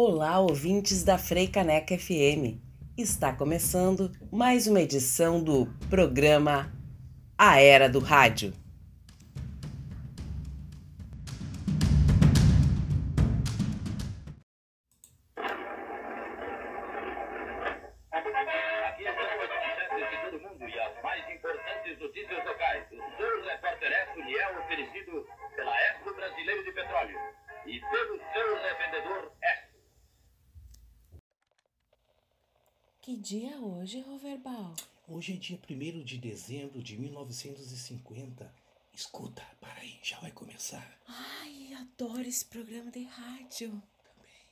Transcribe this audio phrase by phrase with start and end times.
[0.00, 2.62] Olá, ouvintes da Freicaneca FM.
[2.96, 6.72] Está começando mais uma edição do programa
[7.36, 8.52] A Era do Rádio.
[33.88, 34.74] É hoje, Roverbal?
[35.08, 38.52] Hoje é dia 1 de dezembro de 1950.
[38.92, 40.86] Escuta, para aí, já vai começar.
[41.06, 43.70] Ai, adoro esse programa de rádio.
[43.70, 44.42] Também.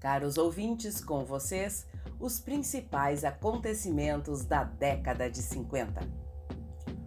[0.00, 1.86] Caros ouvintes, com vocês,
[2.18, 6.00] os principais acontecimentos da década de 50.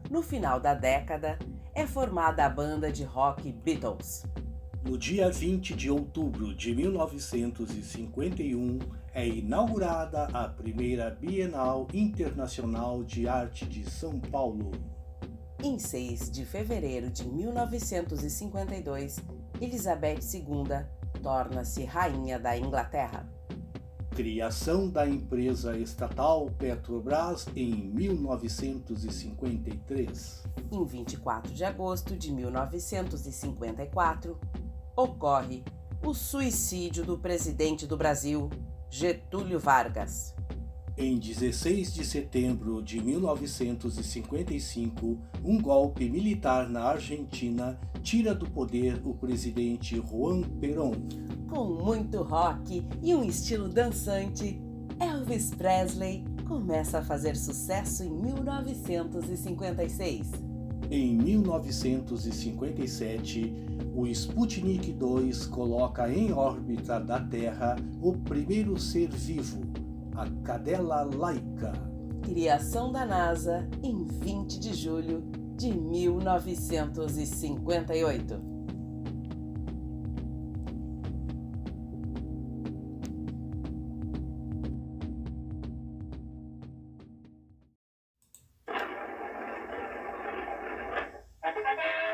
[0.10, 1.38] No final da década,
[1.74, 4.24] é formada a banda de rock Beatles.
[4.84, 8.80] No dia 20 de outubro de 1951
[9.14, 14.72] é inaugurada a primeira Bienal Internacional de Arte de São Paulo.
[15.62, 19.20] Em 6 de fevereiro de 1952,
[19.60, 20.86] Elizabeth II
[21.22, 23.30] torna-se rainha da Inglaterra.
[24.12, 30.44] Criação da empresa estatal Petrobras em 1953.
[30.72, 34.40] Em 24 de agosto de 1954,
[34.96, 35.64] ocorre
[36.06, 38.50] o suicídio do presidente do Brasil,
[38.90, 40.36] Getúlio Vargas.
[41.02, 49.14] Em 16 de setembro de 1955, um golpe militar na Argentina tira do poder o
[49.14, 50.96] presidente Juan Perón.
[51.48, 54.62] Com muito rock e um estilo dançante,
[55.00, 60.28] Elvis Presley começa a fazer sucesso em 1956.
[60.92, 63.54] Em 1957,
[63.96, 69.62] o Sputnik 2 coloca em órbita da Terra o primeiro ser vivo,
[70.20, 71.72] a cadela laica.
[72.24, 75.22] Criação da NASA em 20 de julho
[75.56, 78.50] de 1958.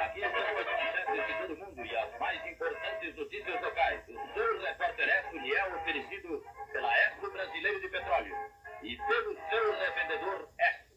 [0.06, 4.05] Aqui estão as manchetes de todo mundo e as mais importantes notícias locais.
[8.96, 10.96] E pelo seu revendedor Expo.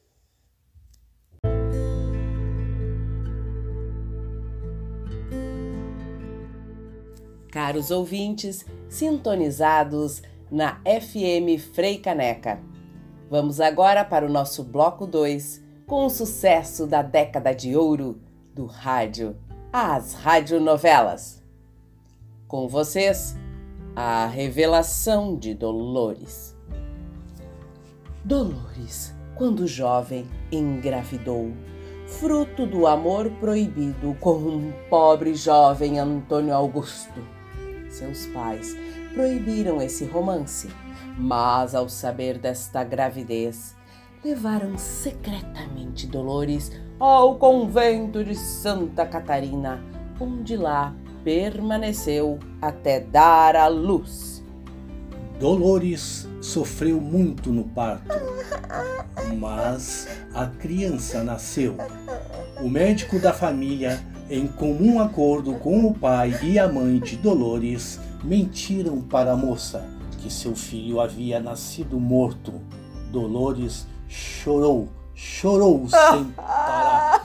[7.50, 12.60] Caros ouvintes, sintonizados na FM Frei Caneca.
[13.28, 18.20] Vamos agora para o nosso bloco 2, com o sucesso da década de ouro
[18.54, 19.36] do rádio,
[19.72, 21.42] as radionovelas.
[22.47, 23.36] Com vocês,
[23.97, 26.57] a revelação de Dolores.
[28.24, 31.52] Dolores, quando jovem, engravidou,
[32.06, 37.22] fruto do amor proibido com um pobre jovem Antônio Augusto.
[37.88, 38.76] Seus pais
[39.14, 40.68] proibiram esse romance,
[41.16, 43.76] mas ao saber desta gravidez,
[44.24, 49.82] levaram secretamente Dolores ao convento de Santa Catarina,
[50.20, 54.44] onde lá permaneceu até dar à luz.
[55.38, 58.15] Dolores sofreu muito no parto,
[59.38, 61.76] mas a criança nasceu.
[62.60, 68.00] O médico da família, em comum acordo com o pai e a mãe de Dolores,
[68.22, 69.84] mentiram para a moça
[70.19, 72.53] que seu filho havia nascido morto.
[73.10, 77.25] Dolores chorou, chorou sem parar.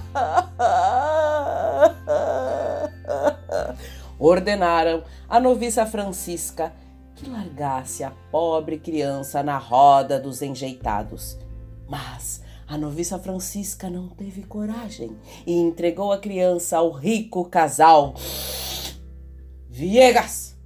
[4.19, 6.71] Ordenaram a noviça Francisca
[7.23, 11.37] que largasse a pobre criança na roda dos enjeitados.
[11.87, 15.17] Mas a noviça Francisca não teve coragem
[15.47, 18.13] e entregou a criança ao rico casal
[19.69, 20.57] Viegas.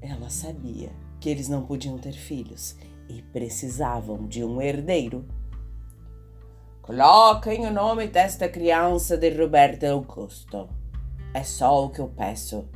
[0.00, 0.90] Ela sabia
[1.20, 2.76] que eles não podiam ter filhos
[3.08, 5.26] e precisavam de um herdeiro.
[6.82, 10.68] Coloquem o nome desta criança de Roberto Augusto.
[11.32, 12.68] É só o que eu peço,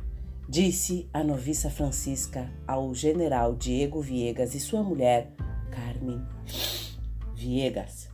[0.47, 5.33] disse a noviça Francisca ao general Diego Viegas e sua mulher,
[5.71, 6.21] Carmen
[7.35, 8.09] Viegas.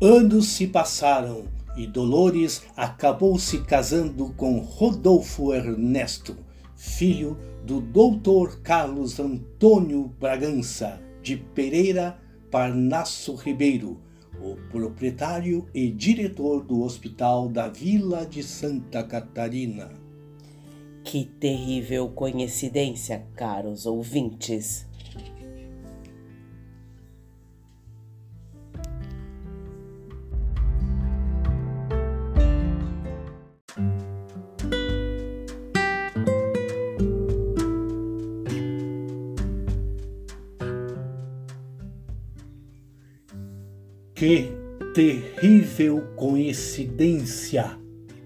[0.00, 1.44] Anos se passaram
[1.76, 6.36] e Dolores acabou se casando com Rodolfo Ernesto,
[6.76, 12.18] filho do doutor Carlos Antônio Bragança de Pereira
[12.50, 14.00] Parnasso Ribeiro,
[14.40, 20.01] o proprietário e diretor do Hospital da Vila de Santa Catarina.
[21.04, 24.86] Que terrível coincidência, caros ouvintes!
[44.14, 44.52] Que
[44.94, 47.76] terrível coincidência,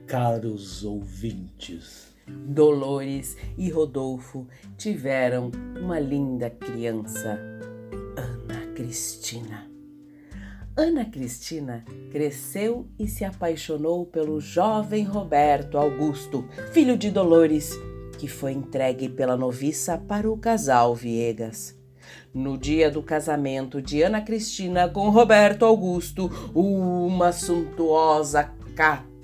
[0.06, 2.15] caros ouvintes.
[2.28, 4.46] Dolores e Rodolfo
[4.76, 5.50] tiveram
[5.80, 7.38] uma linda criança,
[8.16, 9.70] Ana Cristina.
[10.76, 17.72] Ana Cristina cresceu e se apaixonou pelo jovem Roberto Augusto, filho de Dolores,
[18.18, 21.74] que foi entregue pela noviça para o casal Viegas.
[22.32, 28.52] No dia do casamento de Ana Cristina com Roberto Augusto, uma suntuosa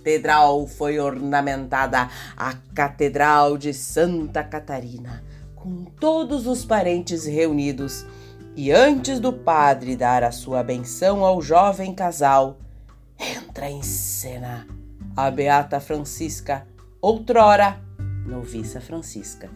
[0.02, 5.22] catedral foi ornamentada, a Catedral de Santa Catarina,
[5.54, 8.04] com todos os parentes reunidos.
[8.56, 12.58] E antes do padre dar a sua benção ao jovem casal,
[13.18, 14.66] entra em cena
[15.16, 16.66] a Beata Francisca,
[17.00, 17.80] outrora
[18.26, 19.48] noviça Francisca.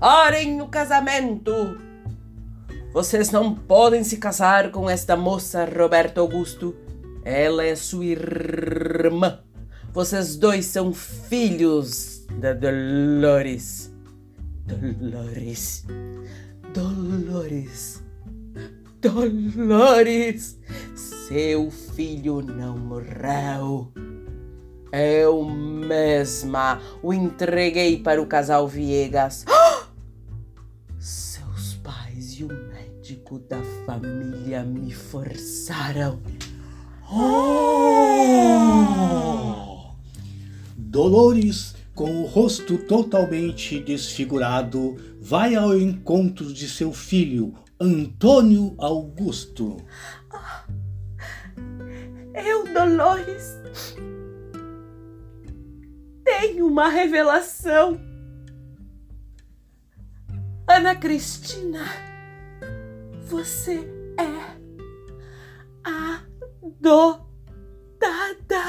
[0.00, 1.52] Orem o casamento!
[2.92, 6.74] Vocês não podem se casar com esta moça, Roberto Augusto.
[7.24, 9.40] Ela é sua irmã.
[9.92, 13.92] Vocês dois são filhos da Dolores.
[14.64, 15.84] Dolores.
[16.72, 18.02] Dolores.
[19.00, 20.58] Dolores.
[20.94, 23.92] Seu filho não morreu.
[24.92, 29.44] Eu mesma o entreguei para o casal Viegas.
[30.98, 36.20] Seus pais e o médico da família me forçaram.
[37.12, 38.70] Oh!
[40.76, 49.78] Dolores, com o rosto totalmente desfigurado, vai ao encontro de seu filho, Antônio Augusto.
[52.32, 53.58] Eu, Dolores,
[56.24, 58.00] tenho uma revelação.
[60.68, 61.84] Ana Cristina,
[63.26, 63.80] você
[64.16, 64.49] é
[66.78, 68.60] adotada.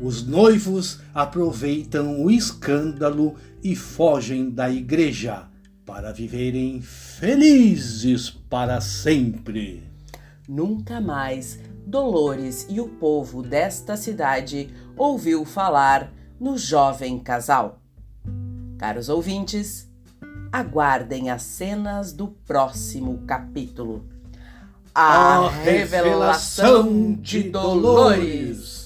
[0.00, 5.48] Os noivos aproveitam o escândalo e fogem da igreja
[5.84, 9.82] para viverem felizes para sempre.
[10.48, 11.58] Nunca mais
[11.88, 17.80] Dolores e o povo desta cidade ouviu falar no jovem casal.
[18.76, 19.90] Caros ouvintes,
[20.52, 24.06] aguardem as cenas do próximo capítulo.
[24.94, 28.77] A, revelação de Dolores.